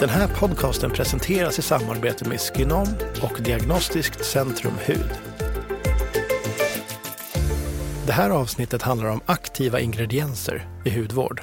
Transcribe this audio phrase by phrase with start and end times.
[0.00, 2.86] Den här podcasten presenteras i samarbete med Skinom
[3.22, 5.10] och Diagnostiskt Centrum Hud.
[8.06, 11.42] Det här avsnittet handlar om aktiva ingredienser i hudvård.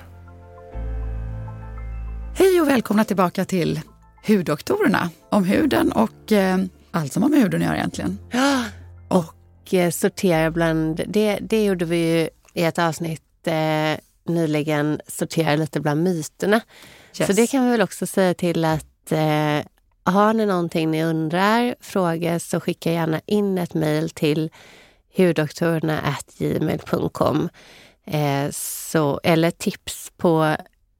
[2.35, 3.81] Hej och välkomna tillbaka till
[4.27, 5.09] Huddoktorerna.
[5.29, 6.57] Om huden och eh,
[6.91, 8.17] allt som har med huden att göra egentligen.
[8.31, 8.63] Ja,
[9.07, 11.01] och eh, sortera bland...
[11.07, 16.61] Det, det gjorde vi ju i ett avsnitt eh, nyligen, sortera lite bland myterna.
[17.19, 17.27] Yes.
[17.27, 19.59] Så det kan vi väl också säga till att eh,
[20.03, 24.49] har ni någonting ni undrar, frågor, så skicka gärna in ett mejl till
[25.17, 27.49] hudoktorerna.gmail.com
[28.05, 30.55] eh, så, eller tips på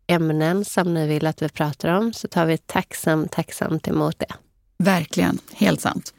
[0.08, 4.34] ämnen som ni vill att vi pratar om så tar vi tacksamt, tacksamt emot det.
[4.78, 6.14] Verkligen, helt sant.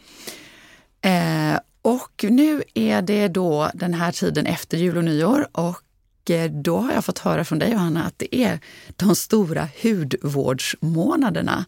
[1.00, 5.82] Eh, och nu är det då den här tiden efter jul och nyår och
[6.30, 8.60] Eh, då har jag fått höra från dig Johanna att det är
[8.96, 11.64] de stora hudvårdsmånaderna.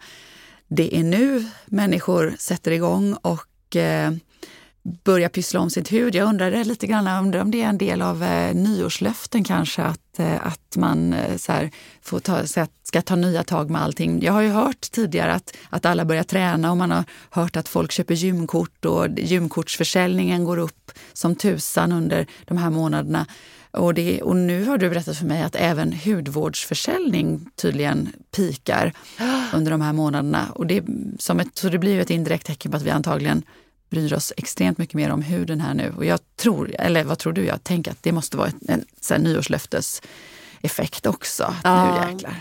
[0.69, 4.13] Det är nu människor sätter igång och eh,
[5.05, 6.15] börjar pyssla om sitt hud.
[6.15, 10.19] Jag undrade lite grann undrar om det är en del av eh, nyårslöften kanske, att,
[10.19, 11.71] eh, att man eh, så här,
[12.03, 14.23] får ta, så ska ta nya tag med allting.
[14.23, 17.69] Jag har ju hört tidigare att, att alla börjar träna och man har hört att
[17.69, 23.27] folk köper gymkort och gymkortsförsäljningen går upp som tusan under de här månaderna.
[23.71, 28.93] Och, det, och nu har du berättat för mig att även hudvårdsförsäljning tydligen pikar
[29.55, 30.47] under de här månaderna.
[30.55, 30.85] Och det,
[31.19, 33.43] som ett, så det blir ju ett indirekt tecken på att vi antagligen
[33.91, 35.93] bryr oss extremt mycket mer om huden här nu.
[35.97, 37.45] Och jag tror, eller vad tror du?
[37.45, 41.55] Jag tänker att det måste vara en, en nyårslöfteseffekt också.
[41.65, 42.03] Ja.
[42.07, 42.35] Nu jäklar.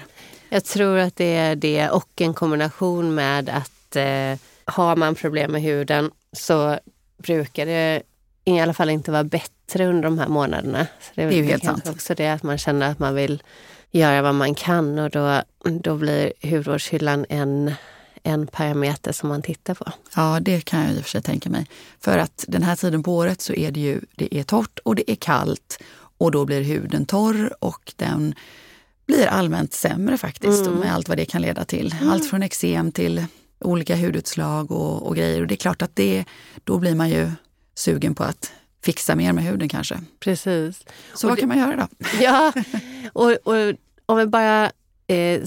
[0.50, 5.52] Jag tror att det är det och en kombination med att eh, har man problem
[5.52, 6.80] med huden så
[7.18, 8.02] brukar det
[8.56, 10.88] i alla fall inte vara bättre under de här månaderna.
[11.02, 11.88] Så det, Det är ju helt sant.
[11.90, 13.44] också det att man känner att man vill
[13.92, 15.42] göra vad man kan och då,
[15.82, 17.72] då blir hudvårdshyllan en,
[18.24, 19.92] en parameter som man tittar på.
[20.16, 21.66] Ja, det kan jag i och för sig tänka mig.
[22.00, 24.96] För att den här tiden på året så är det ju det är torrt och
[24.96, 25.80] det är kallt
[26.18, 28.36] och då blir huden torr och den
[29.08, 30.80] blir allmänt sämre faktiskt Mm.
[30.80, 31.96] med allt vad det kan leda till.
[32.12, 33.26] Allt från eksem till
[33.60, 35.42] olika hudutslag och, och grejer.
[35.42, 36.26] Och det är klart att det,
[36.64, 37.32] då blir man ju
[37.78, 38.52] sugen på att
[38.86, 40.00] fixa mer med huden kanske.
[40.20, 40.84] Precis.
[41.14, 41.88] Så Och vad det- kan man göra då?
[42.22, 42.54] Ja,
[43.14, 43.74] och, och
[44.06, 44.72] om vi bara
[45.08, 45.42] eh,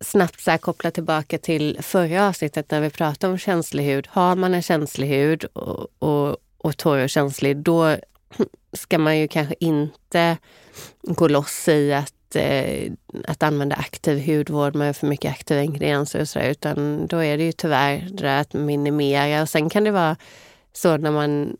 [0.00, 4.06] snabbt så här kopplar tillbaka till förra avsnittet när vi pratade om känslig hud.
[4.10, 7.96] Har man en känslig hud och, och, och torr och känslig, då
[8.72, 10.36] ska man ju kanske inte
[11.02, 12.92] gå loss i att, eh,
[13.28, 17.44] att använda aktiv hudvård med för mycket aktiva ingredienser och sådär, utan då är det
[17.44, 19.42] ju tyvärr det där att minimera.
[19.42, 20.16] Och sen kan det vara
[20.72, 21.56] så när man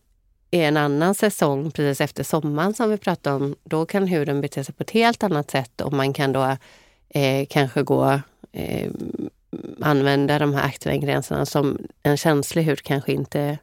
[0.51, 4.65] är en annan säsong precis efter sommaren som vi pratade om, då kan huden bete
[4.65, 6.57] sig på ett helt annat sätt och man kan då
[7.09, 8.21] eh, kanske gå
[8.53, 8.91] eh,
[9.81, 13.59] använda de här aktiva ingredienserna som en känslig hud kanske inte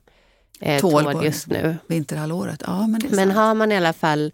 [0.60, 1.76] eh, Tål just nu.
[1.88, 2.64] Vinterhalvåret?
[2.66, 3.38] Ja, men det är Men sant.
[3.38, 4.34] har man i alla fall,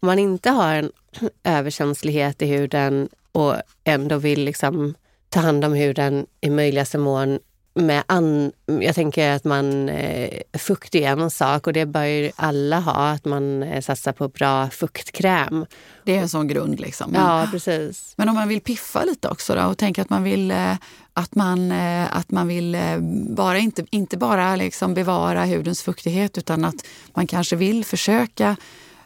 [0.00, 0.90] om man inte har en
[1.44, 4.94] överkänslighet i huden och ändå vill liksom
[5.28, 7.38] ta hand om huden i möjligaste mån
[7.76, 12.30] med an, jag tänker att man, eh, fukt är en sak och det bör ju
[12.36, 15.66] alla ha, att man eh, satsar på bra fuktkräm.
[16.04, 17.10] Det är en sån grund liksom.
[17.10, 18.12] Men, Ja, precis.
[18.16, 20.74] Men om man vill piffa lite också då och tänka att man vill, eh,
[21.12, 22.98] att man, eh, att man vill eh,
[23.30, 28.56] bara inte, inte bara liksom bevara hudens fuktighet utan att man kanske vill försöka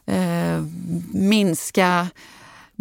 [0.06, 0.64] eh,
[1.12, 2.08] minska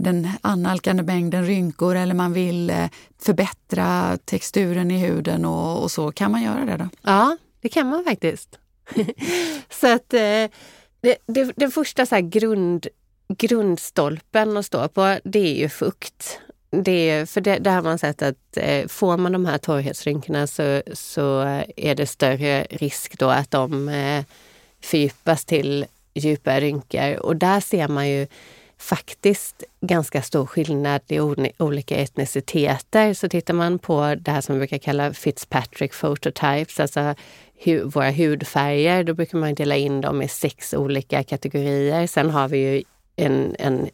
[0.04, 2.90] den annalkande mängden rynkor eller man vill eh,
[3.22, 6.12] förbättra texturen i huden och, och så.
[6.12, 6.90] Kan man göra det då?
[7.02, 8.60] Ja, det kan man faktiskt.
[9.70, 10.50] så att eh,
[11.02, 12.88] det, det, den första så här grund,
[13.38, 16.40] grundstolpen att stå på, det är ju fukt.
[16.72, 20.48] Det är, för det, det har man sett att eh, får man de här torrhetsrynkorna
[20.48, 21.42] så, så
[21.78, 24.24] är det större risk då att de eh,
[24.82, 27.16] fördjupas till djupa rynkor.
[27.16, 28.28] Och där ser man ju
[28.80, 33.14] faktiskt ganska stor skillnad i ol- olika etniciteter.
[33.14, 37.16] Så tittar man på det här som vi brukar kalla Fitzpatrick phototypes, alltså
[37.64, 42.08] hu- våra hudfärger, då brukar man dela in dem i sex olika kategorier.
[42.08, 42.84] Sen har vi ju
[43.16, 43.90] en, en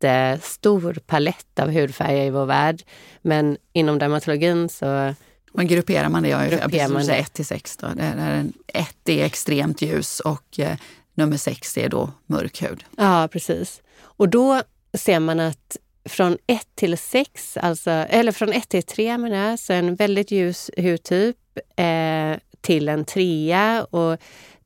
[0.00, 2.82] jättestor palett av hudfärger i vår värld.
[3.22, 5.14] Men inom dermatologin så
[5.52, 7.14] Men grupperar man det, ja, Grupperar man det.
[7.16, 7.86] 1 till 6 då.
[7.96, 10.76] Det är en, ett är extremt ljus och eh,
[11.14, 12.84] nummer 6 är då mörk hud.
[12.96, 13.82] Ja, precis.
[14.18, 14.62] Och då
[14.94, 19.58] ser man att från 1 till 6, alltså, eller från 1 till 3 menar jag,
[19.58, 21.36] så en väldigt ljus hudtyp
[21.76, 23.84] eh, till en trea.
[23.90, 24.18] Och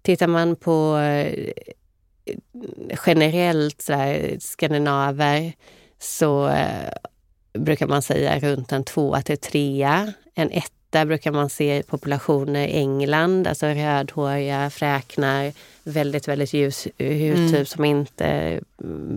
[0.02, 1.52] tittar man på eh,
[3.06, 5.52] generellt sådär, skandinaver
[5.98, 6.92] så eh,
[7.52, 10.12] brukar man säga runt en tvåa till trea.
[10.34, 15.52] En ett etta brukar man se populationer i England, alltså rödhåriga fräknar,
[15.84, 17.66] väldigt, väldigt ljus hudtyp Mm.
[17.66, 18.60] som inte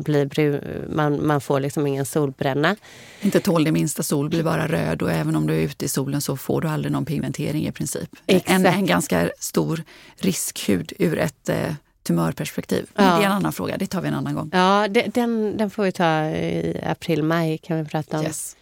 [0.04, 0.62] blir brun.
[0.90, 2.76] Man, man får liksom ingen solbränna.
[3.22, 5.88] Inte tål det minsta sol, blir bara röd och även om du är ute i
[5.88, 8.10] solen så får du aldrig någon pigmentering i princip.
[8.26, 9.84] En, en ganska stor
[10.18, 11.74] riskhud ur ett eh,
[12.04, 12.86] tumörperspektiv.
[12.96, 13.18] Men Ja.
[13.18, 14.50] det är en annan fråga, det tar vi en annan gång.
[14.54, 18.26] Ja, det, den, den får vi ta i april, maj kan vi prata om.
[18.26, 18.56] Yes.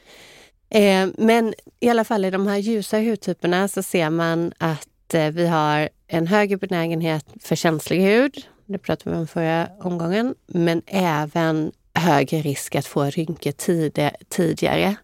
[0.73, 5.31] Eh, men i alla fall i de här ljusa hudtyperna så ser man att eh,
[5.31, 8.45] vi har en högre benägenhet för känslig hud.
[8.65, 10.35] Det pratade vi om förra omgången.
[10.47, 14.95] Men även högre risk att få rynkor tid, tidigare.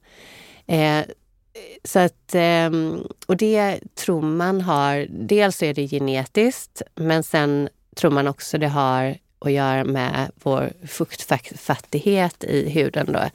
[0.68, 1.06] Eh,
[1.83, 8.12] så att, ehm, och det tror man har, dels är det genetiskt men sen tror
[8.12, 13.06] man också det har att göra med vår fuktfattighet i huden.
[13.13, 13.30] Då eh,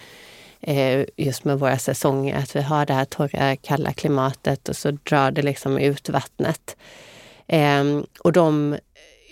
[0.66, 4.90] Eh, just med våra säsonger, att vi har det här torra, kalla klimatet och så
[4.90, 6.76] drar det liksom ut vattnet.
[7.46, 8.78] Ehm, och de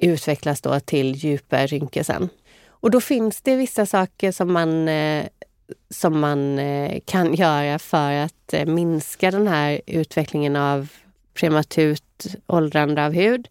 [0.00, 2.28] utvecklas då till djupa rynkor sen.
[2.66, 5.24] Och då finns det vissa saker som man, eh,
[5.90, 10.88] som man eh, kan göra för att minska den här utvecklingen av
[11.34, 13.48] prematurt åldrande av hud.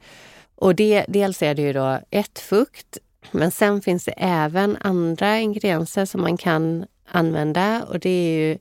[0.55, 2.97] Och det, dels är det ju då ett fukt,
[3.31, 8.57] men sen finns det även andra ingredienser som man kan använda och det är ju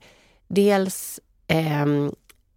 [0.48, 1.86] dels eh,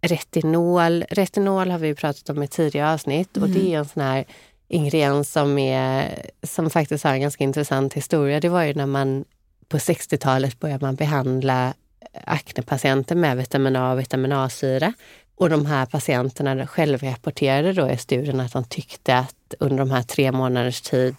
[0.00, 1.04] retinol.
[1.10, 4.24] Retinol har vi pratat om i tidigare avsnitt och det är en sån här
[4.68, 8.40] ingrediens som, är, som faktiskt har en ganska intressant historia.
[8.40, 9.24] Det var ju när man
[9.68, 11.74] på 60-talet började man behandla
[12.24, 14.92] aknepatienter med vitamin A och vitamin A-syra.
[15.36, 20.02] Och de här patienterna självrapporterade då i studien att de tyckte att under de här
[20.02, 21.14] tre månaders tid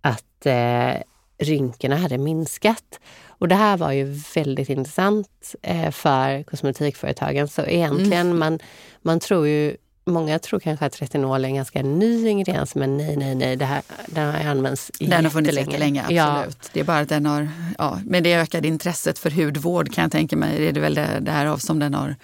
[0.00, 0.94] att eh,
[1.38, 3.00] rynkorna hade minskat.
[3.28, 4.04] Och det här var ju
[4.34, 7.48] väldigt intressant eh, för kosmetikföretagen.
[7.48, 8.58] Så egentligen, man,
[9.02, 9.76] man tror ju
[10.06, 13.64] Många tror kanske att retinol är en ganska ny ingrediens, men nej, nej, nej, det
[13.64, 16.02] här, den har använts Den har funnits jättelänge.
[16.02, 16.70] absolut.
[16.72, 17.48] Det är bara att den har,
[17.78, 20.94] ja, med det ökade intresset för hudvård kan jag tänka mig, det är det väl
[20.94, 22.16] det- därav som den har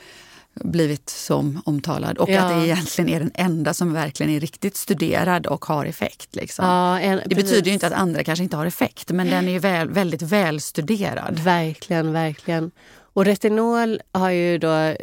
[0.65, 2.19] blivit som omtalad.
[2.19, 2.41] Och Ja.
[2.41, 6.37] att det egentligen är den enda som verkligen är riktigt studerad och har effekt.
[6.37, 6.65] Liksom.
[6.65, 9.53] Ja, en, det betyder ju inte att andra kanske inte har effekt, men den är
[9.53, 11.39] ju väl, väldigt välstuderad.
[11.39, 12.71] Verkligen, verkligen.
[13.13, 14.95] Och retinol har ju då,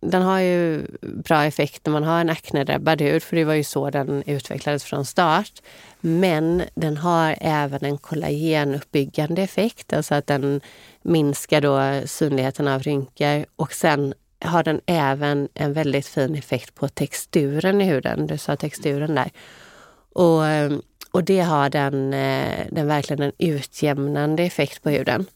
[0.00, 3.64] den har ju bra effekt när man har en aknedrabbad hud, för det var ju
[3.64, 5.52] så den utvecklades från start.
[6.00, 10.60] Men den har även en kollagenuppbyggande effekt, alltså att den
[11.02, 13.44] minskar då synligheten av rynkor.
[13.56, 18.26] Och sen har den även en väldigt fin effekt på texturen i huden.
[18.26, 19.30] Du sa texturen där.
[20.12, 25.26] Och, ehm, och det har den, eh, den verkligen en utjämnande effekt på huden.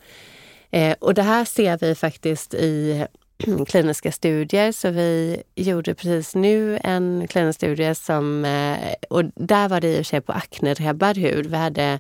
[0.71, 3.07] Eh, och det här ser vi faktiskt i
[3.67, 4.73] kliniska studier.
[4.73, 9.93] Så vi gjorde precis nu en klinisk studie som, eh, och där var det i
[9.93, 11.47] och för sig på aknedrabbad hud.
[11.47, 11.99] Vi hade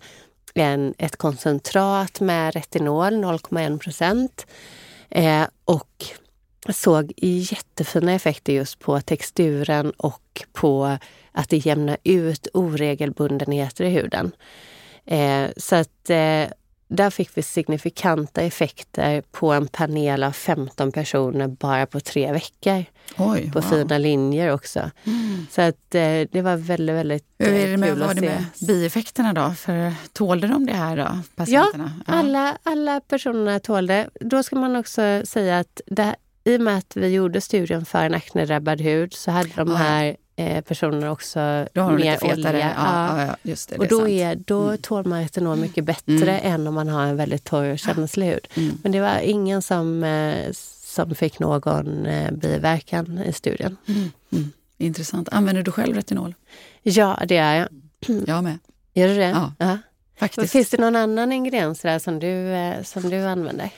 [0.54, 4.46] en, ett koncentrat med retinol, 0,1 procent.
[5.10, 6.04] Eh, och
[6.68, 10.98] såg jättefina effekter just på texturen och på
[11.32, 14.32] att det jämnar ut oregelbundenheter i huden.
[15.04, 16.46] Eh, så att eh,
[16.88, 22.84] där fick vi signifikanta effekter på en panel av 15 personer bara på tre veckor.
[23.18, 23.70] Oj, På wow.
[23.70, 24.90] fina linjer också.
[25.50, 28.14] Så att eh, det var väldigt, väldigt Hur är det eh, med, kul att är
[28.14, 28.26] det se.
[28.26, 29.50] med bieffekterna då?
[29.50, 31.92] För tålde de det här då, patienterna?
[32.06, 34.08] Alla, alla personerna tålde.
[34.20, 38.04] Då ska man också säga att det, i och med att vi gjorde studien för
[38.04, 42.72] en aknedrabbad hud så hade de här eh, personerna också Då har mer lite olja.
[42.76, 44.08] Ja, ja, ja, just det, det och då, sant.
[44.10, 44.78] är, då Mm.
[44.78, 48.48] tål man retinol mycket bättre än om man har en väldigt torr och känslig hud.
[48.54, 48.78] Mm.
[48.82, 50.52] Men det var ingen som, eh,
[50.84, 53.76] som fick någon eh, biverkan i studien.
[53.88, 54.52] Mm.
[54.78, 55.28] Intressant.
[55.32, 56.34] Använder du själv retinol?
[56.82, 57.68] Ja, det är jag.
[58.26, 58.58] Jag med,
[58.94, 59.52] Gör du det?
[59.58, 59.78] Ja,
[60.18, 60.52] faktiskt.
[60.52, 63.70] Finns det någon annan ingrediens där som du, eh, som du använder?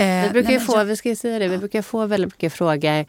[0.00, 2.52] Eh, Vi brukar nej, få, jag- vi ska säga det, vi brukar få väldigt mycket
[2.52, 3.04] frågor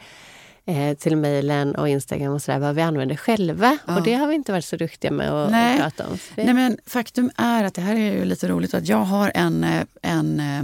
[0.65, 3.77] eh, till mejlen och Instagram och sådär, vad vi använder själva.
[3.87, 3.97] Ja.
[3.97, 5.73] Och det har vi inte varit så duktiga med att, Nej.
[5.81, 6.17] att prata om.
[6.35, 9.31] Det, Nej, men faktum är att det här är ju lite roligt att jag har
[9.35, 10.63] en, eh, en eh,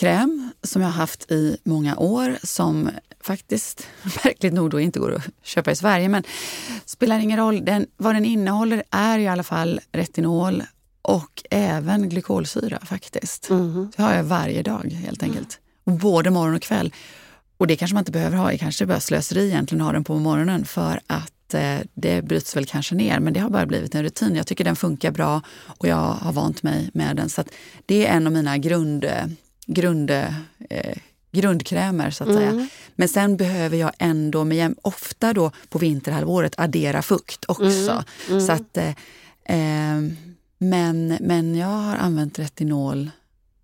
[0.00, 3.86] kräm som jag har haft i många år som faktiskt
[4.24, 6.08] märkligt nog då inte går att köpa i Sverige.
[6.08, 6.22] Men
[6.84, 7.64] spelar ingen roll.
[7.64, 10.62] Den, vad den innehåller är i alla fall retinol
[11.06, 13.50] och även glykolsyra faktiskt.
[13.50, 13.92] Mhm.
[13.96, 15.58] Det har jag varje dag helt enkelt.
[15.84, 16.92] Och både morgon och kväll.
[17.58, 18.50] Och det kanske man inte behöver ha.
[18.50, 22.56] Det kanske bara slöseri egentligen att ha den på morgonen för att eh, det bryts
[22.56, 23.20] väl kanske ner.
[23.20, 24.34] Men det har bara blivit en rutin.
[24.36, 27.28] Jag tycker den funkar bra och jag har vant mig med den.
[27.28, 27.44] Så
[27.86, 29.04] det är en av mina grund,
[29.66, 30.96] grund, eh,
[31.32, 32.40] grundkrämer så att Mm.
[32.40, 32.68] säga.
[32.96, 38.04] Men sen behöver jag ändå med ofta då på vinterhalvåret addera fukt också.
[38.30, 38.40] Mm.
[38.46, 38.88] Så att, eh,
[39.44, 40.02] eh,
[40.58, 43.10] men, men jag har använt retinol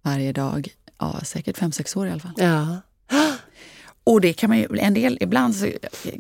[0.03, 0.69] varje dag,
[0.99, 2.33] ja, säkert fem sex år i alla fall.
[2.37, 2.77] Ja.
[4.05, 5.69] Och det kan man ju, en del, ibland så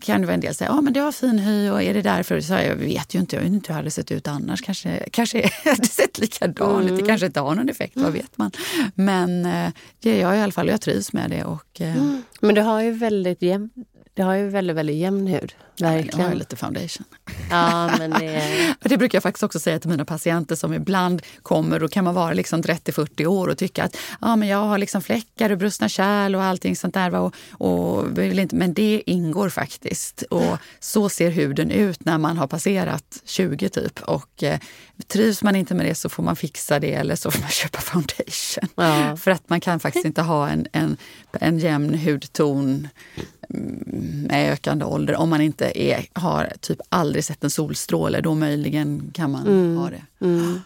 [0.02, 2.02] kan det vara en del säga, ja men det har fin hy och är det
[2.02, 2.40] därför?
[2.40, 4.62] Så jag vet ju inte, jag vet inte hur jag hade sett ut annars.
[4.62, 7.06] Kanske, kanske hade sett likadan ut, det Mm.
[7.06, 8.50] kanske inte har någon effekt, vad vet man?
[8.94, 11.44] Men eh, det gör jag i alla fall och jag trivs med det.
[11.44, 12.22] Och, Mm.
[12.40, 13.70] Men du har ju väldigt jämn,
[14.14, 15.54] du har ju väldigt, väldigt jämn hud.
[15.76, 16.38] jag har ju Verkligen.
[16.38, 17.06] lite foundation.
[17.50, 18.74] Ja, men det.
[18.82, 22.04] Och Det brukar jag faktiskt också säga till mina patienter som ibland kommer, då kan
[22.04, 25.58] man vara liksom 30-40 år och tycka att ja, men jag har liksom fläckar och
[25.58, 27.14] brustna kärl och allting sånt där.
[27.14, 30.22] Och, och vill inte, men det ingår faktiskt.
[30.22, 34.00] Och så ser huden ut när man har passerat 20 typ.
[34.02, 34.58] Och eh,
[35.06, 37.80] trivs man inte med det så får man fixa det eller så får man köpa
[37.80, 38.68] foundation.
[38.74, 39.16] Ja.
[39.16, 40.96] För att man kan faktiskt inte ha en, en,
[41.40, 42.88] en jämn hudton
[44.28, 48.20] med ökande ålder om man inte är, har typ aldrig sett en solstråle.
[48.20, 49.76] Då möjligen kan man Mm.
[49.76, 50.26] ha det.
[50.26, 50.60] Mm.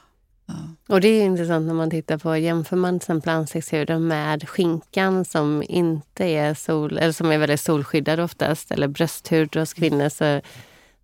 [0.47, 0.55] Ja.
[0.88, 5.25] Och det är intressant när man tittar på, jämför man till exempel ansiktshuden med skinkan
[5.25, 10.40] som inte är sol, eller som är väldigt solskyddad oftast, eller brösthud hos kvinnor så,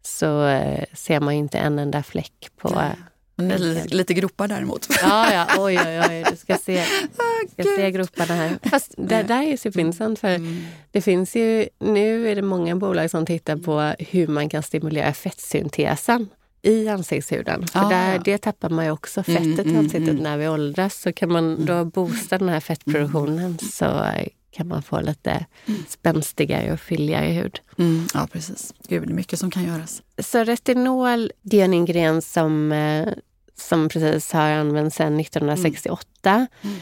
[0.02, 2.68] så eh, ser man inte en enda fläck på...
[2.68, 2.96] Nej.
[3.36, 4.88] Det är lite, lite gropar däremot.
[5.02, 6.84] Ja, ja, oj, oj, oj, du ska se,
[7.52, 8.58] ska se groparna här.
[8.70, 10.64] Fast det där är superintressant för Mm.
[10.90, 15.12] det finns ju, nu är det många bolag som tittar på hur man kan stimulera
[15.14, 16.28] fettsyntesen
[16.62, 17.66] i ansiktshuden.
[17.66, 18.20] För Ah, där, ja.
[18.24, 20.22] det tappar man ju också, fettet Mm, i mm, ansiktet mm.
[20.22, 21.00] när vi åldras.
[21.00, 25.46] Så kan man då boosta den här fettproduktionen så eh, kan man få lite
[25.88, 27.60] spänstigare och fylligare hud.
[27.78, 28.74] Mm, ja, precis.
[28.88, 30.02] Gud, det är mycket som kan göras.
[30.18, 33.08] Så retinol, det är en ingrediens som, eh,
[33.56, 36.46] som precis har använts sedan 1968.
[36.62, 36.76] Mm.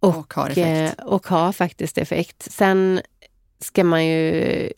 [0.00, 1.02] Och, Och har eh, effekt.
[1.02, 2.52] och har faktiskt effekt.
[2.52, 3.00] Sen
[3.60, 4.72] ska man ju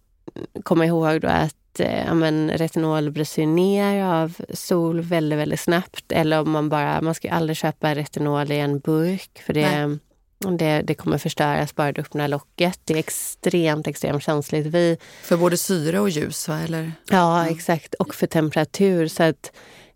[0.62, 5.60] komma ihåg då att eh, ja, men retinol bryts ju ner av sol väldigt, väldigt
[5.60, 6.12] snabbt.
[6.12, 9.98] Eller om man bara, man ska ju aldrig köpa retinol i en burk för det,
[10.38, 12.80] det, det kommer förstöras bara du öppnar locket.
[12.84, 14.66] Det är extremt, extremt känsligt.
[14.66, 16.60] Vi, För både syre och ljus, va?
[16.60, 16.92] Eller?
[17.10, 17.54] Ja, Mm.
[17.54, 17.94] exakt.
[17.94, 19.08] Och för temperatur.
[19.08, 19.52] Så att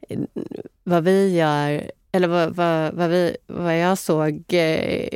[0.08, 0.18] eh,
[0.84, 5.08] vad vi gör, eller vad, vad, vad, vi, vad jag såg eh,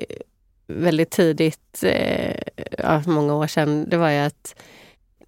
[0.66, 2.34] väldigt tidigt, eh,
[2.78, 4.54] ja, för många år sedan, det var ju att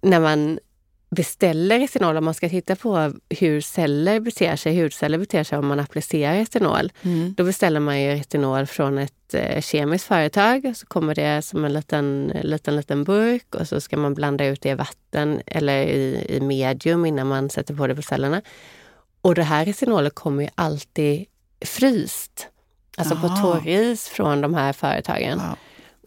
[0.01, 0.59] när man
[1.17, 5.67] beställer retinol, om man ska titta på hur celler beter sig, hudceller beter sig om
[5.67, 7.33] man applicerar retinol, Mm.
[7.37, 10.73] då beställer man ju retinol från ett eh, kemiskt företag.
[10.75, 14.61] Så kommer det som en liten, liten, liten burk och så ska man blanda ut
[14.61, 18.41] det i vatten eller i, i medium innan man sätter på det på cellerna.
[19.21, 21.25] Och det här retinolet kommer ju alltid
[21.65, 22.47] fryst.
[22.97, 23.41] Alltså på Jaha.
[23.41, 25.37] torris från de här företagen.
[25.39, 25.55] Wow.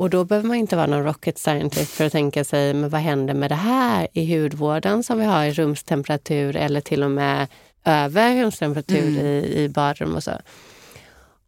[0.00, 3.00] Och då behöver man inte vara någon rocket scientist för att tänka sig, men vad
[3.00, 7.47] händer med det här i hudvården som vi har i rumstemperatur eller till och med
[7.85, 9.26] över rumstemperatur Mm.
[9.26, 10.30] i, i badrum och så.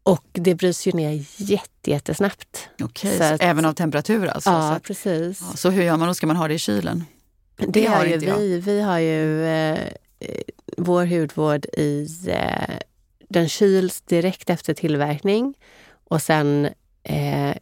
[0.03, 2.69] Och det bryts ju ner jätte, jättesnabbt.
[2.83, 4.49] Okej, Så att- även av temperatur alltså?
[4.49, 5.39] Ja, Så, att, precis.
[5.41, 6.13] ja, så hur gör man då?
[6.13, 7.05] Ska man ha det i kylen?
[7.57, 8.37] Det, Det har ju inte jag.
[8.37, 8.59] vi.
[8.59, 9.71] Vi har ju eh,
[10.19, 10.41] eh,
[10.77, 12.07] vår hudvård i...
[12.27, 12.75] Eh,
[13.29, 15.53] den kyls direkt efter tillverkning
[16.09, 16.69] och sen
[17.03, 17.55] eh,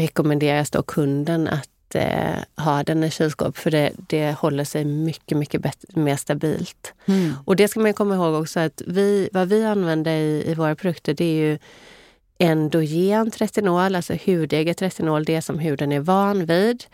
[0.00, 5.38] rekommenderas då kunden att eh, ha den i kylskåp för det, det håller sig mycket,
[5.38, 6.92] mycket bättre, mer stabilt.
[7.06, 7.34] Mm.
[7.44, 10.74] Och det ska man komma ihåg också att vi, vad vi använder i, i våra
[10.74, 11.58] produkter det är ju
[12.38, 16.84] endogent retinol, alltså hudeget retinol, det som huden är van vid.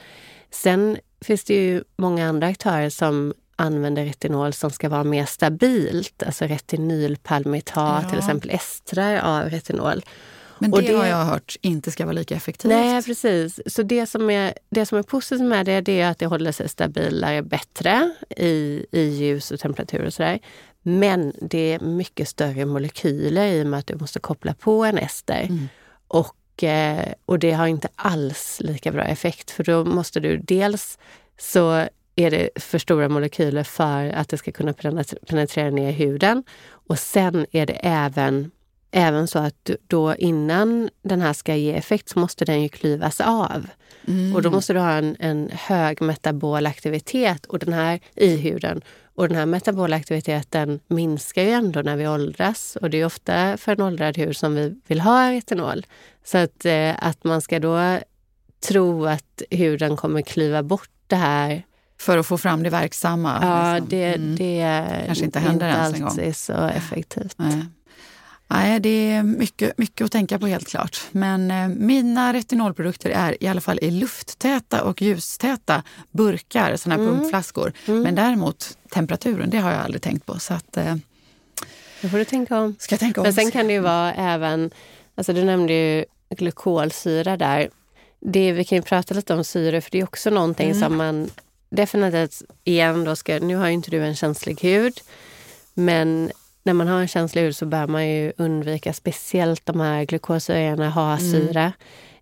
[0.51, 6.23] Sen finns det ju många andra aktörer som använder retinol som ska vara mer stabilt,
[6.23, 8.11] alltså retinylpalmitat, Ja.
[8.11, 10.03] till exempel estrar av retinol.
[10.59, 12.69] Men Och det, det- har jag hört inte ska vara lika effektivt.
[12.69, 13.61] Nej, precis.
[13.67, 16.53] Så det som är, det som är positivt med det, det är att det håller
[16.53, 20.39] sig stabilare bättre i, i ljus och temperatur och sådär.
[20.83, 24.99] Men det är mycket större molekyler i och med att du måste koppla på en
[24.99, 25.43] ester.
[25.43, 25.69] Mm.
[26.09, 30.99] Och, eh, och det har inte alls lika bra effekt för då måste du dels
[31.39, 31.87] så
[32.17, 34.73] är det för stora molekyler för att det ska kunna
[35.27, 36.45] penetrera ner i huden.
[36.69, 38.51] Och sen är det även
[38.91, 43.21] även så att då innan den här ska ge effekt så måste den ju klyvas
[43.21, 43.67] av.
[44.09, 44.35] Mm.
[44.35, 48.83] Och då måste du ha en, en hög metabol aktivitet och den här i huden.
[49.15, 53.57] Och den här metabola aktiviteten minskar ju ändå när vi åldras och det är ofta
[53.57, 55.87] för en åldrad hud som vi vill ha retinol.
[56.25, 57.99] Så att, eh, att man ska då
[58.69, 61.63] tro att huden kommer klyva bort det här
[62.01, 63.39] för att få fram det verksamma?
[63.43, 63.89] Ja, liksom.
[63.89, 64.37] det, mm.
[64.37, 66.11] det kanske inte händer inte ens en gång.
[66.11, 67.35] alltid så effektivt.
[67.39, 67.67] Nej.
[68.49, 71.01] Nej, det är mycket, mycket att tänka på helt klart.
[71.11, 77.03] Men eh, mina retinolprodukter är i alla fall i lufttäta och ljustäta burkar, såna här
[77.03, 77.15] mm.
[77.15, 77.73] pumpflaskor.
[77.87, 78.03] Mm.
[78.03, 80.39] Men däremot temperaturen, det har jag aldrig tänkt på.
[80.39, 80.97] Så att, eh,
[82.01, 82.77] det får du tänka om.
[82.79, 83.23] Ska tänka om.
[83.23, 84.71] Men sen kan det ju vara även,
[85.15, 86.05] alltså du nämnde ju
[86.37, 87.71] glykolsyra där.
[88.21, 90.81] Det, vi kan ju prata lite om syre för det är också någonting mm.
[90.81, 91.31] som man
[91.71, 95.01] definitivt igen då ska, nu har ju inte du en känslig hud,
[95.75, 96.31] men
[96.67, 100.91] när man har en känslig hud så bör man ju undvika speciellt de här glukosyrorna,
[100.91, 101.73] HA-syra.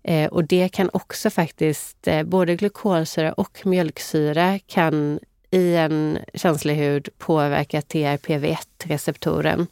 [0.03, 0.25] Mm.
[0.25, 5.19] Eh, och det kan också faktiskt, eh, både glukosyra och mjölksyra kan
[5.51, 9.67] i en känslig hud påverka TRPV1-receptoren.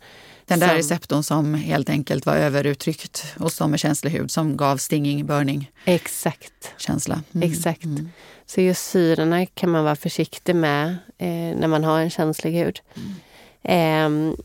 [0.46, 4.58] Den där som, receptorn som helt enkelt var överuttryckt hos de med känslig hud som
[4.58, 6.74] gav stinging, burning Exakt.
[6.77, 7.22] känsla.
[7.34, 7.51] Mm.
[7.51, 7.84] Exakt.
[7.84, 8.10] Mm.
[8.46, 10.88] Så just syrorna kan man vara försiktig med
[11.18, 12.80] eh, när man har en känslig hud.
[12.96, 14.30] Mm.
[14.30, 14.36] Eh,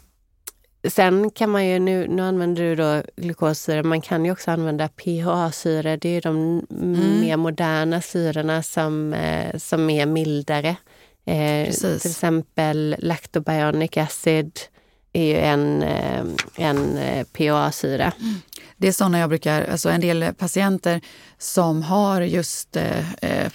[0.85, 4.89] Sen kan man ju, nu, nu använder du då glukossyra, man kan ju också använda
[4.89, 5.97] PHA-syra.
[5.97, 7.21] Det är de mm.
[7.21, 10.77] mer moderna syrorna som, eh, som är mildare.
[11.25, 14.61] Eh, till exempel lactobionic acid
[15.13, 16.25] är ju en, eh,
[16.57, 18.13] en eh, PHA-syra.
[18.21, 18.35] Mm.
[18.77, 21.01] Det är sådana jag brukar, alltså en del patienter
[21.39, 23.05] som har just eh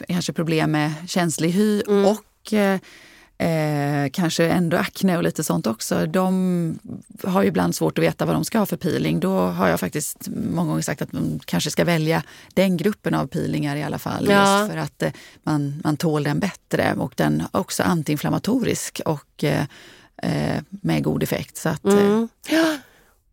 [0.08, 2.06] kanske problem med känslig hy mm.
[2.06, 2.80] och eh,
[4.12, 6.06] kanske ändå akne och lite sånt också.
[6.06, 6.80] De
[7.24, 9.20] har ju ibland svårt att veta vad de ska ha för peeling.
[9.20, 12.24] Då har jag faktiskt många gånger sagt att de kanske ska välja
[12.54, 14.28] den gruppen av peelingar i alla fall.
[14.30, 14.60] Ja.
[14.60, 15.12] Just för att eh,
[15.44, 19.66] man, man tål den bättre och den är också antiinflammatorisk och eh,
[20.18, 21.58] eh med god effekt.
[21.58, 22.28] Så att, eh, mm.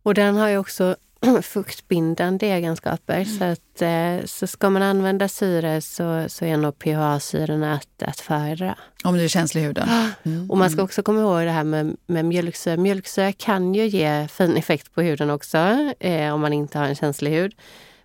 [0.03, 0.95] Och den har ju också
[1.41, 3.15] fuktbindande egenskaper.
[3.15, 3.25] Mm.
[3.25, 8.19] Så, att, eh, så ska man använda syre så, så är nog PHA-syrorna att, att
[8.19, 8.77] föredra.
[9.03, 9.89] Om du är känslig i huden?
[10.23, 10.51] Mm.
[10.51, 10.85] Och man ska mm.
[10.85, 12.77] också komma ihåg det här med, med mjölksyra.
[12.77, 15.57] Mjölksyra kan ju ge fin effekt på huden också
[15.99, 17.55] eh, om man inte har en känslig hud.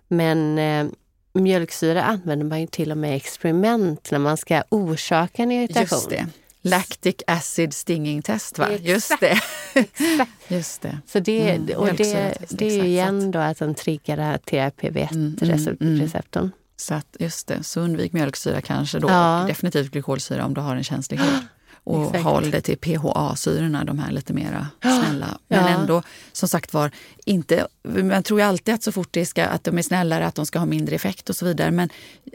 [0.07, 0.87] Men eh,
[1.33, 5.97] mjölksyra använder man ju till och med i experiment när man ska orsaka en irritation.
[5.97, 6.27] Just det.
[6.69, 8.69] Lactic acid stinging test, va?
[8.81, 9.39] Just det.
[9.73, 10.31] Exakt.
[10.47, 10.97] Just det.
[11.07, 15.77] Så det, mm, och det, det är ju igen då att den triggar TRPV1-receptorn.
[15.81, 19.41] Mm, mm, så att, just det, så undvik mjölksyra kanske då ja.
[19.41, 21.47] och definitivt glykolsyra om du har en känslig hud.
[21.87, 22.23] Och Exakt.
[22.23, 25.37] håll det till PHA-syrorna, de här lite mera snälla.
[25.47, 25.67] Men ja.
[25.67, 26.91] ändå, som sagt var,
[27.25, 30.35] inte, man tror ju alltid att så fort det ska, att de är snällare, att
[30.35, 31.71] de ska ha mindre effekt och så vidare.
[31.71, 31.89] Men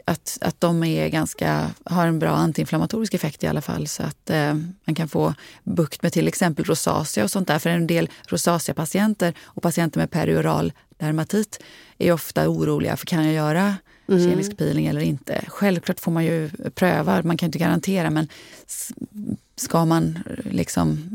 [0.05, 3.87] att, att de är ganska, har en bra antiinflammatorisk effekt i alla fall.
[3.87, 4.53] Så att eh,
[4.85, 7.59] man kan få bukt med till exempel rosacea och sånt där.
[7.59, 11.63] För en del rosacea-patienter och patienter med perioral dermatit
[11.97, 13.75] är ofta oroliga för kan jag göra
[14.07, 14.29] mm.
[14.29, 15.45] kemisk peeling eller inte.
[15.47, 18.27] Självklart får man ju pröva, man kan inte garantera men
[19.55, 21.09] ska man liksom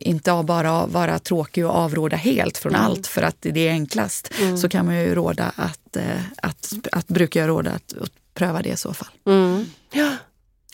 [0.00, 2.86] inte bara vara tråkig och avråda helt från mm.
[2.86, 4.56] allt för att det är enklast mm.
[4.56, 8.62] så kan man ju råda att, eh, att, att brukar jag råda att, att pröva
[8.62, 9.08] det i så fall.
[9.26, 9.66] Mm.
[9.92, 10.16] Ja.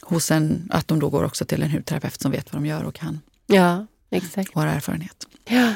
[0.02, 2.84] Hos en, att de då går också till en hudterapeut som vet vad de gör
[2.84, 3.20] och kan.
[3.46, 4.50] Ja, exakt.
[4.54, 5.26] Och har erfarenhet.
[5.44, 5.74] Ja,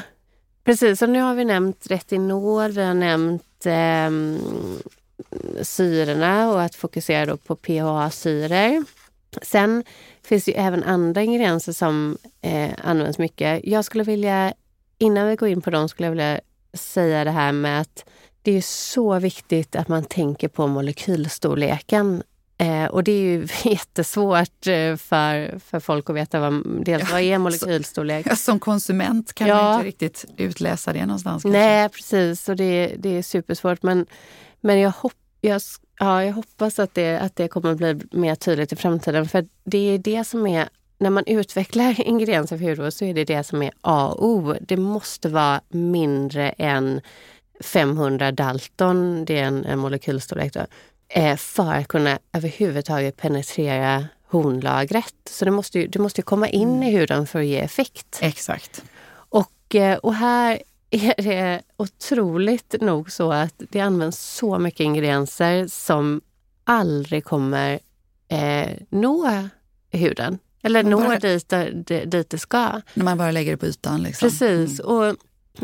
[0.63, 1.01] precis.
[1.01, 4.09] Och nu har vi nämnt retinol, vi har nämnt eh,
[5.63, 8.85] syrorna och att fokusera på PHA-syror.
[9.41, 9.83] Sen
[10.23, 13.61] finns det ju även andra ingredienser som eh, används mycket.
[13.63, 14.53] Jag skulle vilja,
[14.97, 16.39] innan vi går in på dem, skulle jag vilja
[16.73, 18.05] säga det här med att
[18.41, 22.23] det är så viktigt att man tänker på molekylstorleken.
[22.57, 27.09] Eh, och det är ju jättesvårt eh, för, för folk att veta vad, dels, ja,
[27.11, 28.29] vad är molekylstorlek.
[28.29, 29.55] Så, som konsument kan ja.
[29.55, 31.43] man inte riktigt utläsa det någonstans.
[31.43, 31.59] Kanske.
[31.59, 32.49] Nej, precis.
[32.49, 33.83] Och det, det är supersvårt.
[33.83, 34.05] Men,
[34.61, 35.61] men jag, hopp, jag,
[35.99, 39.27] ja, jag hoppas att det, att det kommer att bli mer tydligt i framtiden.
[39.27, 43.25] För det är det som är när man utvecklar ingredienser för hudvård så är det
[43.25, 44.55] det som är A och O.
[44.61, 47.01] Det måste vara mindre än
[47.59, 50.65] 500 Dalton, det är en, en molekylstorlek, då,
[51.07, 55.15] eh, för att kunna överhuvudtaget penetrera hornlagret.
[55.29, 56.83] Så det måste ju, det måste komma in mm.
[56.83, 58.19] i huden för att ge effekt.
[58.21, 58.83] Exakt.
[59.13, 65.67] Och, eh, och här är det otroligt nog så att det används så mycket ingredienser
[65.67, 66.21] som
[66.63, 67.79] aldrig kommer
[68.27, 69.49] eh, nå
[69.91, 70.39] huden.
[70.63, 71.53] Eller nå dit,
[72.11, 72.81] dit det ska.
[72.93, 74.03] När man bara lägger det på ytan.
[74.03, 74.29] Liksom.
[74.29, 74.79] Precis.
[74.79, 74.91] Mm.
[74.91, 75.15] Och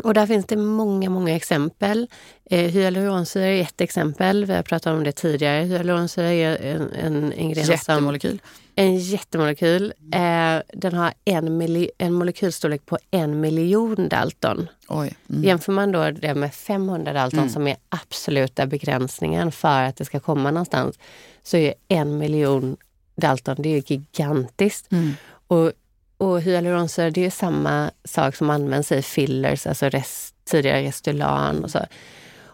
[0.02, 2.06] Och där finns det många, många exempel.
[2.50, 4.44] Eh, hyaluronsyra är ett exempel.
[4.44, 5.64] Vi har pratat om det tidigare.
[5.64, 8.42] Hyaluronsyra är en, en ingrediens Jättemolekyl.
[8.74, 9.92] En jättemolekyl.
[10.12, 11.62] Eh, den har en,
[11.98, 14.68] en molekylstorlek på en miljon Dalton.
[14.88, 15.16] Oj.
[15.30, 15.44] Mm.
[15.44, 17.50] Jämför man då det med 500 Dalton mm.
[17.50, 20.98] som är absoluta begränsningen för att det ska komma någonstans
[21.42, 22.76] så är en miljon
[23.16, 24.92] Dalton det är gigantiskt.
[24.92, 25.12] Mm.
[25.46, 25.72] Och
[26.18, 31.70] och hyaluronsyra det är samma sak som används i fillers, alltså rest, tidigare Restylan och
[31.70, 31.86] så.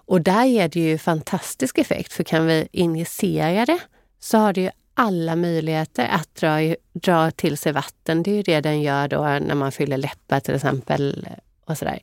[0.07, 3.79] Och där ger det ju fantastisk effekt, för kan vi injicera det
[4.21, 8.23] så har det ju alla möjligheter att dra, dra till sig vatten.
[8.23, 11.29] Det är ju det den gör då när man fyller läppar till exempel.
[11.65, 12.01] och sådär.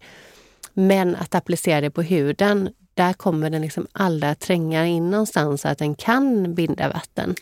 [0.74, 5.68] Men att applicera det på huden, där kommer den liksom aldrig tränga in någonstans så
[5.68, 7.36] att den kan binda vatten.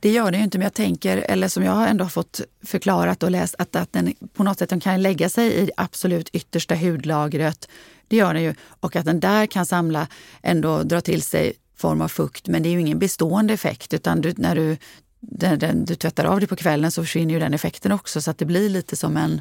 [0.00, 3.22] Det gör det ju inte, men jag tänker, eller som jag ändå har fått förklarat
[3.22, 6.74] och läst, att, att den på något sätt den kan lägga sig i absolut yttersta
[6.74, 7.68] hudlagret.
[8.08, 8.54] Det gör den ju.
[8.80, 10.06] Och att den där kan samla,
[10.42, 12.48] ändå dra till sig form av fukt.
[12.48, 14.76] Men det är ju ingen bestående effekt, utan du, när du,
[15.20, 18.20] den, den, du tvättar av det på kvällen så försvinner ju den effekten också.
[18.20, 19.40] Så att det blir lite som en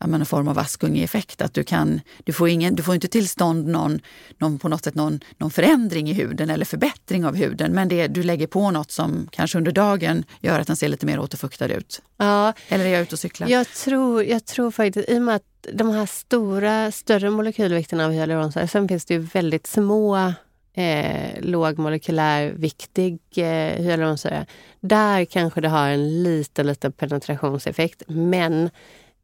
[0.00, 1.42] en form av Askunge-effekt.
[1.42, 4.00] Att du, kan, du, får ingen, du får inte tillstånd någon,
[4.38, 7.72] någon, på något sätt någon, någon förändring i huden eller förbättring av huden.
[7.72, 11.06] Men det, du lägger på något som kanske under dagen gör att den ser lite
[11.06, 12.02] mer återfuktad ut.
[12.16, 13.48] Ja, eller är jag ute och cyklar?
[13.48, 18.12] Jag tror, jag tror faktiskt, i och med att de här stora, större molekylvikterna av
[18.12, 20.32] hyaluronsyra, sen finns det ju väldigt små
[20.78, 24.46] eh, lågmolekylär viktig eh, hyaluronsyra.
[24.80, 28.02] Där kanske det har en liten, liten penetrationseffekt.
[28.06, 28.70] Men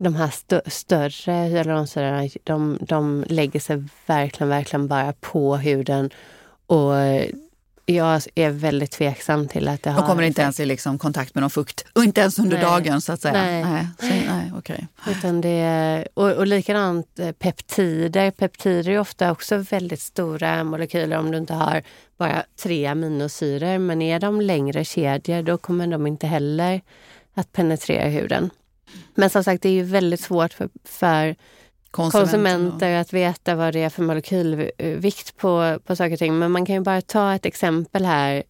[0.04, 6.10] de här stö större hyaluronsyrorna, de, de lägger sig verkligen, verkligen bara på huden.
[6.66, 6.94] Och
[7.86, 10.02] jag är väldigt tveksam till att det har...
[10.02, 11.84] Och kommer inte ens i liksom kontakt med någon fukt?
[11.92, 12.64] Och inte ens under nej.
[12.64, 13.42] dagen så att säga?
[13.42, 13.64] Nej.
[13.64, 13.86] nej.
[13.98, 14.80] Så, nej okay.
[15.10, 18.30] Utan det, och, och likadant eh, peptider.
[18.30, 21.82] Peptider är ofta också väldigt stora molekyler om du inte har
[22.16, 23.78] bara tre aminosyror.
[23.78, 26.80] Men är de längre kedjor då kommer de inte heller
[27.34, 28.50] att penetrera huden.
[29.14, 31.36] Men som sagt, det är ju väldigt svårt för, för
[31.90, 36.38] konsumenter att veta vad det är för molekylvikt på, på saker och ting.
[36.38, 38.42] Men man kan ju bara ta ett exempel här.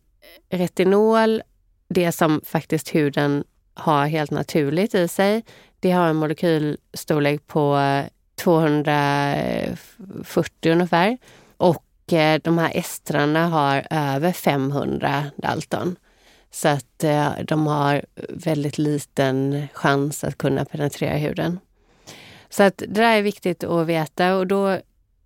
[0.50, 1.42] Retinol,
[1.88, 5.44] det som faktiskt huden har helt naturligt i sig,
[5.80, 7.78] det har en molekylstorlek på
[8.34, 11.18] 240 ungefär.
[11.56, 15.96] Och eh, de här estrarna har över 500 Dalton.
[16.54, 21.58] Så att eh, de har väldigt liten chans att kunna penetrera huden.
[22.48, 24.68] Så att det där är viktigt att veta och då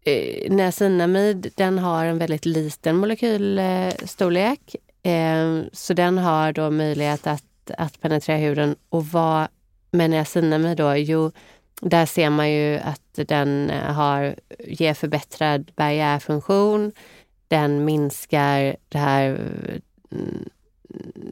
[0.03, 4.77] eh, niacinamid den har en väldigt liten molekylstorlek.
[5.03, 8.77] Eh, så den har då möjlighet att, att penetrera huden.
[8.88, 9.49] Och vad
[9.91, 10.97] med niacinamid då?
[10.97, 11.33] Jo,
[11.81, 16.93] där ser man ju att den eh, har, ger förbättrad barriärfunktion.
[17.49, 19.27] Den minskar det här
[20.12, 20.49] mm,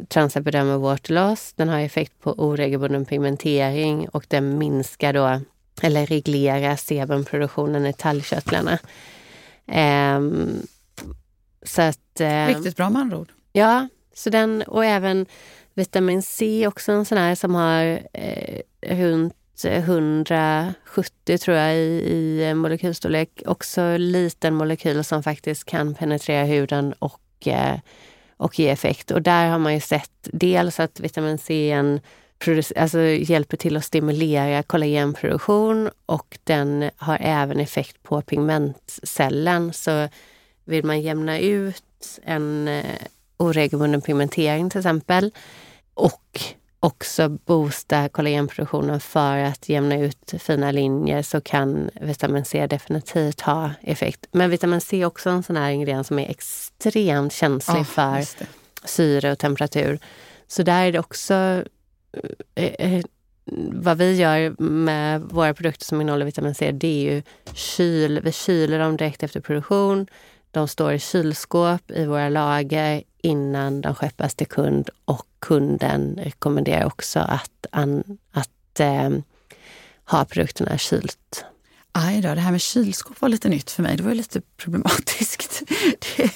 [0.08, 1.52] transepidermal water loss.
[1.52, 5.40] Den har effekt på oregelbunden pigmentering och den minskar då,
[5.82, 8.78] eller reglerar sebumproduktionen i talgkörtlarna.
[10.16, 10.66] Um,
[11.62, 13.32] så att, um, Riktigt bra med andra ord.
[13.52, 15.26] Ja, så den, och även
[15.74, 22.02] vitamin C också en sån här som har eh, runt 170 tror jag i,
[22.42, 23.42] i molekylstorlek.
[23.46, 27.78] Också liten molekyl som faktiskt kan penetrera huden och eh,
[28.36, 29.10] och ge effekt.
[29.10, 31.76] Och där har man ju sett dels att vitamin C
[32.76, 39.72] alltså hjälper till att stimulera kollagenproduktion och den har även effekt på pigmentcellen.
[39.72, 40.08] Så
[40.64, 42.84] vill man jämna ut en eh,
[43.36, 45.30] oregelbunden pigmentering till exempel
[45.94, 46.40] och
[46.86, 53.70] också boosta kollagenproduktionen för att jämna ut fina linjer så kan vitamin C definitivt ha
[53.80, 54.26] effekt.
[54.32, 58.24] Men vitamin C är också en sån här ingrediens som är extremt känslig oh, för
[58.84, 59.98] syre och temperatur.
[60.46, 61.34] Så där är det också
[62.54, 63.04] eh, eh,
[63.72, 67.22] vad vi gör med våra produkter som innehåller vitamin C, det är ju
[67.54, 68.20] kyl.
[68.24, 70.06] Vi kyler dem direkt efter produktion.
[70.50, 76.84] De står i kylskåp i våra lager innan de skeppas till kund och kunden rekommenderar
[76.84, 79.10] också att, an, att eh,
[80.04, 81.44] ha produkterna kylt.
[81.92, 83.96] Aj då, det här med kylskåp var lite nytt för mig.
[83.96, 85.62] Det var lite problematiskt.
[86.16, 86.30] Det,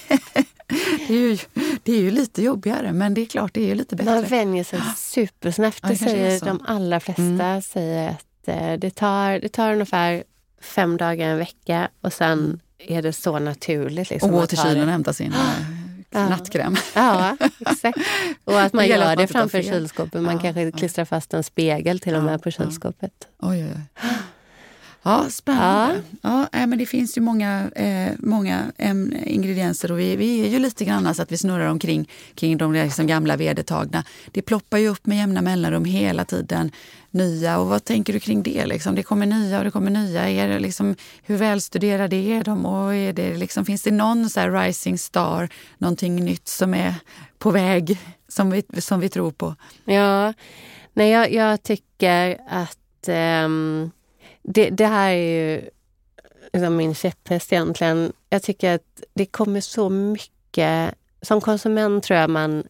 [1.08, 1.38] det, är ju,
[1.82, 4.14] det är ju lite jobbigare, men det är klart, det är ju lite bättre.
[4.14, 5.82] Man vänjer sig supersnabbt.
[5.82, 7.22] Det säger de allra flesta.
[7.22, 7.62] Mm.
[7.62, 10.24] säger att eh, det, tar, det tar ungefär
[10.60, 12.60] fem dagar, en vecka och sen mm.
[12.78, 14.10] är det så naturligt.
[14.10, 15.34] Liksom, och gå till kylen och hämta sin
[16.10, 16.28] ja.
[16.28, 16.76] nattkräm.
[16.94, 17.98] Ja, exakt.
[18.44, 20.22] Och att man gör det, det framför kylskåpet.
[20.22, 23.12] Man ja, kanske klistrar fast en spegel till och med på kylskåpet.
[23.38, 24.10] Oj, oj, oj.
[25.02, 26.02] Ja, spännande.
[26.22, 26.48] Ja.
[26.52, 30.58] ja men det finns ju många, eh, många äm, ingredienser och vi, vi är ju
[30.58, 34.04] lite grann så att vi snurrar omkring kring de liksom gamla vedertagna.
[34.30, 36.70] Det ploppar ju upp med jämna mellanrum hela tiden
[37.10, 37.58] nya.
[37.58, 38.66] Och vad tänker du kring det?
[38.66, 38.94] Liksom?
[38.94, 40.28] Det kommer nya och det kommer nya.
[40.28, 42.66] Är det liksom, hur välstuderade är de?
[42.66, 46.94] Och är det liksom, finns det någon så rising star, någonting nytt som är
[47.38, 49.54] på väg som vi, som vi tror på?
[49.84, 50.32] Ja,
[50.92, 53.90] nej, jag, jag tycker att um
[54.42, 55.70] det, det här är ju
[56.52, 58.12] liksom min käpphäst egentligen.
[58.30, 60.94] Jag tycker att det kommer så mycket...
[61.22, 62.64] Som konsument tror jag man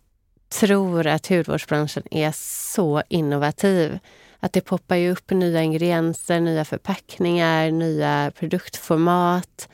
[0.61, 2.33] tror att hudvårdsbranschen är
[2.73, 3.99] så innovativ.
[4.41, 9.69] Att det poppar ju upp nya ingredienser, nya förpackningar, nya produktformat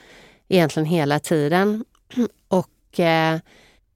[0.48, 1.84] egentligen hela tiden.
[2.48, 3.38] Och, eh,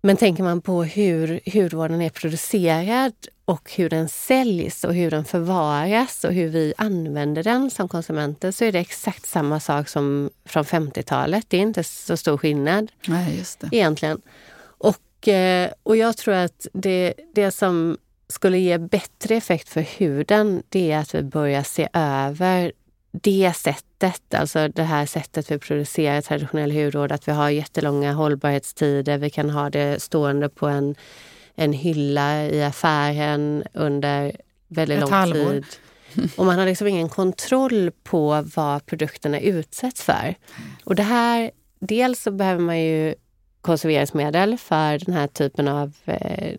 [0.02, 3.12] men tänker man på hur hudvården är producerad
[3.44, 8.50] och hur den säljs och hur den förvaras och hur vi använder den som konsumenter
[8.50, 11.44] så är det exakt samma sak som från 50-talet.
[11.48, 13.68] Det är inte så stor skillnad Nej, just det.
[13.72, 14.20] egentligen.
[14.61, 17.98] Och, eh, och jag tror att det, det som
[18.30, 22.72] skulle ge bättre effekt för huden det är att vi börjar se över
[23.12, 29.18] det sättet, alltså det här sättet vi producerar traditionell hudvård, att vi har jättelånga hållbarhetstider.
[29.18, 30.94] Vi kan ha det stående på en
[31.54, 34.36] en hylla i affären under
[34.68, 35.50] väldigt Ett lång halvår.
[35.50, 35.64] tid.
[36.36, 40.34] Och man har liksom ingen kontroll på vad produkterna utsätts för.
[40.84, 43.14] Och det här, dels så behöver man ju
[43.60, 46.58] konserveringsmedel för den här typen av eh,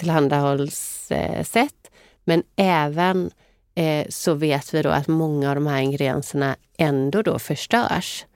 [0.00, 1.90] tillhandahållssätt.
[2.24, 3.30] Men även
[3.74, 8.26] eh, så vet vi då att många av de här ingredienserna ändå då förstörs.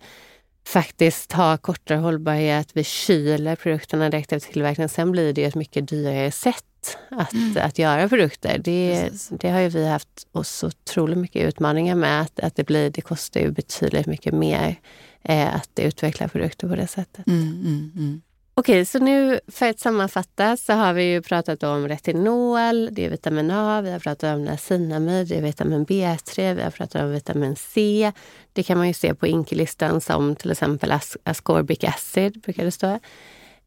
[0.67, 4.89] faktiskt har kortare hållbarhet, vi kyler produkterna direkt efter tillverkningen.
[4.89, 8.57] Sen blir det ett mycket dyrare sätt att, att göra produkter.
[8.63, 9.09] Det, Mm.
[9.09, 9.29] Precis.
[9.39, 12.21] det har ju vi haft oss otroligt mycket utmaningar med.
[12.21, 14.75] Att, att det, blir, det kostar ju betydligt mycket mer
[15.23, 17.27] eh, att utveckla produkter på det sättet.
[17.27, 18.21] Mm, mm, mm.
[18.59, 23.09] Okej, så nu för att sammanfatta så har vi ju pratat om retinol, det är
[23.09, 27.11] vitamin A, vi har pratat om niacinamid, det är vitamin B3, vi har pratat om
[27.11, 28.11] vitamin C.
[28.53, 32.71] Det kan man ju se på inkelistan som till exempel as- ascorbic acid, brukar det
[32.71, 32.99] stå.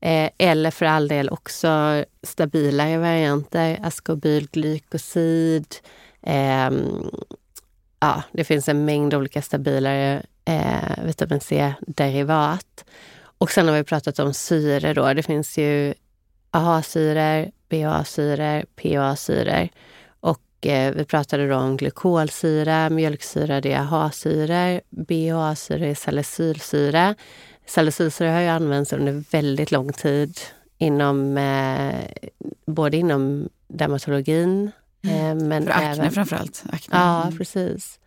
[0.01, 5.75] Eh, eller för all del också stabilare varianter, askorbylglykosid.
[6.23, 6.71] Eh,
[8.01, 12.85] ja, det finns en mängd olika stabilare eh, vitamin C-derivat.
[13.41, 15.15] Och sen har vi pratat om syre då.
[15.15, 15.95] Det finns ju
[16.51, 19.69] AHA-syror, BHA-syror, PHA-syror.
[20.21, 27.15] Och eh, vi pratade då om glykolsyra, mjölksyra det är AHA-syror, BHA-syra är salicylsyra.
[27.67, 30.39] Salicylsyra har ju använts under väldigt lång tid
[30.79, 31.95] inom eh,
[32.67, 34.71] både inom dermatologin
[35.05, 36.65] eh, men För akne även framförallt.
[36.73, 36.97] Akne.
[36.99, 37.39] Ja, Mm.
[37.39, 37.99] precis.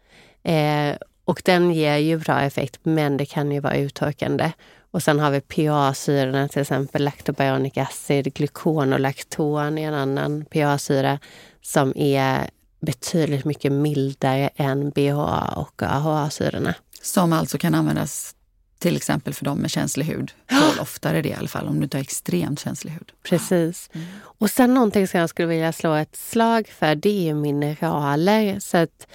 [0.44, 4.52] Eh, och den ger ju bra effekt, men det kan ju vara uttorkande.
[4.94, 11.20] Och sen har vi PA-syrorna, till exempel lactobionic acid, glukonolakton är en annan PA-syra
[11.62, 16.76] som är betydligt mycket mildare än BHA och AHA-syrorna.
[17.02, 18.36] Som alltså kan användas
[18.80, 20.32] till exempel för de med känslig hud.
[20.50, 23.12] Tål oftare det i alla fall, om du inte har extremt känslig hud.
[23.24, 23.90] Precis.
[23.94, 24.08] Mm.
[24.22, 28.60] Och sen någonting som jag skulle vilja slå ett slag för, det är mineraler.
[28.60, 29.08] Så att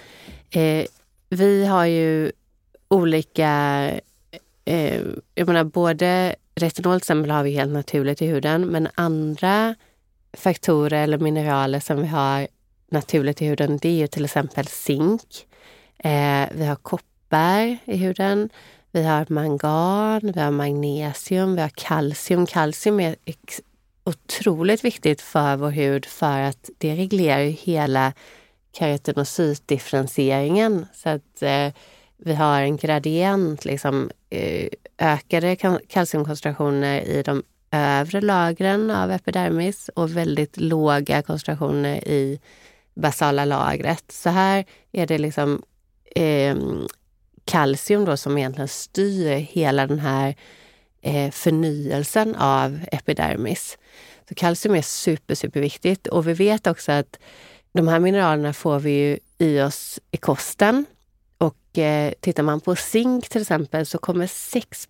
[0.49, 0.85] eh,
[1.29, 2.31] vi har ju
[2.87, 3.91] olika,
[4.69, 5.01] eh,
[5.35, 9.75] jag menar både retinol till exempel har vi helt naturligt i huden, men andra
[10.33, 12.47] faktorer eller mineraler som vi har
[12.91, 15.47] naturligt i huden, det är ju till exempel zink.
[15.97, 18.49] Eh, vi har koppar i huden.
[18.91, 22.45] Vi har mangan, vi har magnesium, vi har kalcium.
[22.45, 23.15] Kalcium är
[24.03, 28.13] otroligt viktigt för vår hud för att det reglerar hela
[28.77, 30.85] keratinocytdifferentieringen.
[30.93, 31.67] Så att eh,
[32.17, 35.55] vi har en gradient, liksom, Eh, ökade
[35.87, 42.39] kalciumkoncentrationer i de övre lagren av epidermis och väldigt låga koncentrationer i
[42.93, 44.03] basala lagret.
[44.11, 45.61] Så här är det liksom
[46.15, 46.55] eh,
[47.45, 50.35] kalcium då som egentligen styr hela den här
[51.01, 53.77] eh, förnyelsen av epidermis.
[54.29, 57.19] Så kalcium är super, superviktigt och vi vet också att
[57.71, 60.85] de här mineralerna får vi ju i oss i kosten.
[61.71, 64.87] Och eh, tittar man på zink till exempel så kommer 6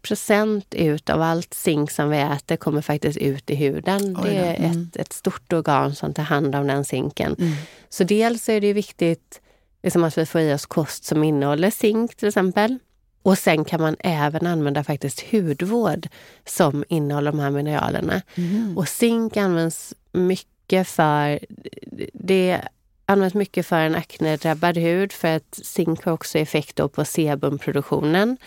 [0.71, 4.13] ut av allt zink som vi äter kommer faktiskt ut i huden.
[4.23, 4.71] Det är mm.
[4.71, 7.35] ett, ett, stort organ som tar hand om den zinken.
[7.39, 7.53] Mm.
[7.89, 9.41] Så dels är det viktigt
[9.83, 12.77] liksom att vi får i oss kost som innehåller zink till exempel.
[13.21, 16.07] Och sen kan man även använda faktiskt hudvård
[16.45, 18.21] som innehåller de här mineralerna.
[18.35, 18.77] Mm.
[18.77, 21.39] Och zink används mycket för...
[22.13, 22.61] Det
[23.09, 28.37] används mycket för en aknedrabbad hud för att zink har också effekt på sebumproduktionen.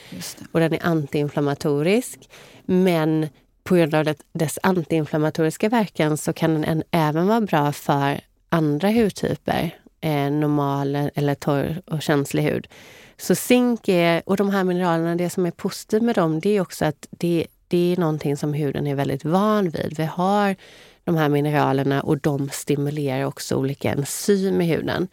[0.53, 2.31] Och den är antiinflammatorisk.
[2.64, 3.29] Men
[3.64, 9.70] på grund av dess antiinflammatoriska verkan så kan den även vara bra för andra hudtyper
[10.01, 12.68] eh, normal eller torr och känslig hud.
[13.16, 16.61] Så zink är, och de här mineralerna, det som är positivt med dem, det är
[16.61, 19.94] också att det, det är någonting som huden är väldigt van vid.
[19.96, 20.57] Vi har
[21.05, 25.09] de här mineralerna och de stimulerar också olika enzym i huden.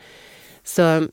[0.64, 1.08] Så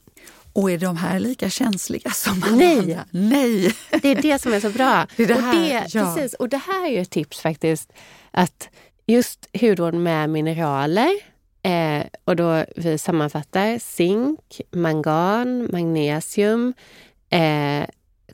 [0.53, 2.79] och är de här lika känsliga som alla Nej.
[2.79, 3.05] andra?
[3.11, 3.75] Nej!
[4.03, 5.07] Det är det som är så bra.
[5.17, 6.15] Det, det här, och, det, ja.
[6.15, 7.93] precis, och det här är ett tips faktiskt.
[8.31, 8.69] Att
[9.07, 11.11] just hudvård med mineraler
[11.67, 16.75] Eh, och då vi sammanfattar zink, mangan, magnesium,
[17.31, 17.87] eh,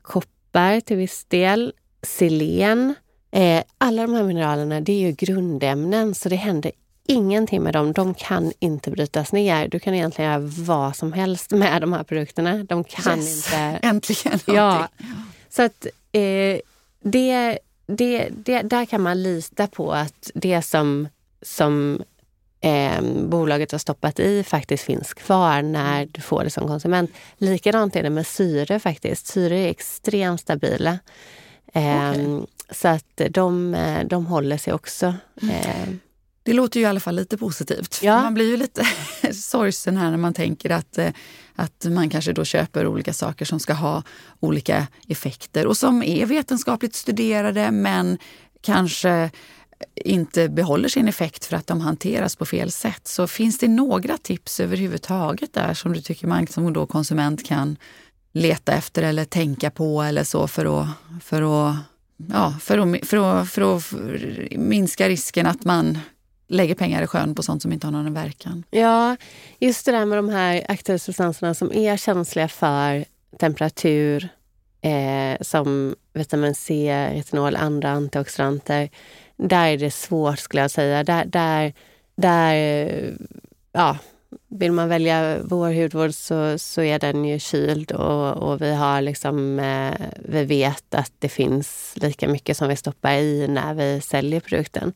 [0.02, 2.94] koppar till viss del, selen.
[3.32, 6.72] Eh, alla de här mineralerna det är ju grundämnen så det händer
[7.06, 7.92] ingenting med dem.
[7.92, 9.68] De kan inte brytas ner.
[9.68, 12.64] Du kan egentligen göra vad som helst med de här produkterna.
[12.64, 13.58] De kan yes, inte...
[13.82, 14.38] Äntligen!
[14.46, 14.88] Ja.
[15.48, 16.58] Så att eh,
[17.02, 21.08] det, det, det, där kan man lita på att det som,
[21.42, 22.02] som
[22.60, 26.08] eh, bolaget har stoppat i faktiskt finns kvar när mm.
[26.12, 27.10] du får det som konsument.
[27.36, 29.26] Likadant är det med syre faktiskt.
[29.26, 30.98] Syre är extremt stabila.
[31.74, 32.46] Okay.
[32.70, 35.14] Så att de, eh, de håller sig också.
[35.42, 35.88] Eh,
[36.42, 38.00] det låter ju i alla fall lite positivt.
[38.02, 38.22] Ja.
[38.22, 38.86] Man blir ju lite
[39.32, 41.10] sorgsen här när man tänker att, eh,
[41.54, 44.02] att man kanske då köper olika saker som ska ha
[44.40, 48.18] olika effekter och som är vetenskapligt studerade men
[48.60, 49.30] kanske
[49.94, 53.08] inte behåller sin effekt för att de hanteras på fel sätt.
[53.08, 57.76] Så finns det några tips överhuvudtaget där som du tycker man som då konsument kan
[58.32, 60.88] leta efter eller tänka på eller så för att,
[61.22, 61.76] för att,
[62.32, 63.92] ja, för att, för att, för att
[64.50, 65.98] minska risken att man
[66.48, 68.64] lägger pengar i sjön på sånt som inte har någon verkan?
[68.70, 69.16] Ja,
[69.58, 73.04] just det där med de här aktiva substanserna som är känsliga för
[73.38, 74.28] temperatur,
[74.80, 78.90] eh, som vitamin C, retinol, andra antioxidanter
[79.36, 81.04] där är det svårt skulle jag säga.
[81.04, 81.72] Där, där,
[82.16, 82.54] där
[83.72, 83.98] ja,
[84.48, 89.00] vill man välja vår hudvård så, så är den ju kyld och, och vi har
[89.00, 94.00] liksom, eh, vi vet att det finns lika mycket som vi stoppar i när vi
[94.00, 94.92] säljer produkten.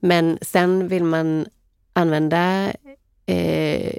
[0.00, 1.46] Men sen vill man
[1.92, 2.72] använda
[3.26, 3.92] eh,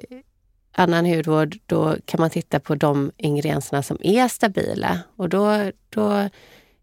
[0.72, 5.00] annan hudvård, då kan man titta på de ingredienserna som är stabila.
[5.16, 6.30] Och då, då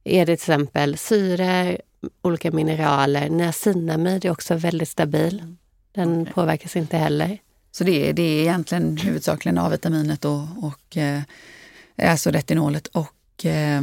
[0.04, 1.78] är det till exempel syre,
[2.22, 3.28] olika mineraler.
[3.28, 5.56] Niacinamid är också väldigt stabil.
[5.92, 6.32] Den okay.
[6.32, 7.38] påverkas inte heller.
[7.78, 11.22] Så det är, det är egentligen huvudsakligen A-vitaminet och, och eh,
[12.02, 13.82] alltså retinolet och eh,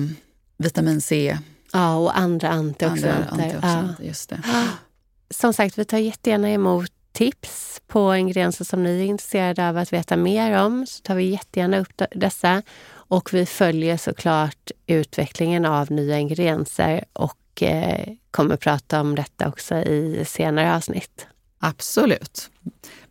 [0.57, 1.37] vitamin C.
[1.73, 3.27] Ja, och andra antioxidanter.
[3.31, 4.07] Andra antioxidanter ja.
[4.07, 4.41] just det.
[5.29, 9.93] Som sagt, vi tar jättegärna emot tips på ingredienser som ni är intresserade av att
[9.93, 10.85] veta mer om.
[10.87, 12.61] Så tar vi jättegärna upp dessa.
[12.87, 19.47] Och vi följer såklart utvecklingen av nya ingredienser och och eh, kommer prata om detta
[19.47, 21.27] också i senare avsnitt.
[21.68, 22.49] Absolut.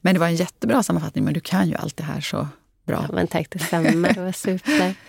[0.01, 2.49] Men det var en jättebra sammanfattning, men du kan ju allt det här så
[2.87, 3.05] bra.
[3.09, 4.95] Ja, men tack detsamma, det var super.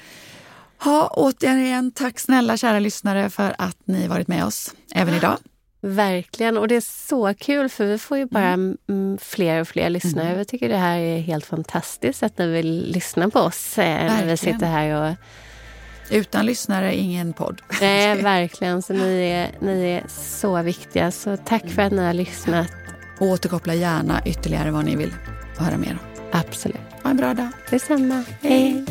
[0.78, 5.38] Ha, återigen, tack snälla kära lyssnare för att ni varit med oss även idag.
[5.82, 9.18] Verkligen, och det är så kul för vi får ju bara mm.
[9.22, 10.26] fler och fler lyssnare.
[10.26, 10.38] Mm.
[10.38, 14.26] Jag tycker det här är helt fantastiskt att ni vill lyssna på oss eh, när
[14.26, 15.16] vi sitter här och
[16.10, 17.62] utan lyssnare, ingen podd.
[17.82, 18.82] Nej, verkligen.
[18.82, 21.12] Så ni är, ni är så viktiga.
[21.12, 22.84] Så tack för att ni har lyssnat.
[23.20, 25.13] Och återkoppla gärna ytterligare vad ni vill
[25.57, 26.22] höra mer om.
[26.32, 26.78] Absolut.
[27.03, 27.49] Ha en bra dag.
[27.70, 28.24] Detsamma.
[28.41, 28.59] Hej.
[28.61, 28.86] Hej.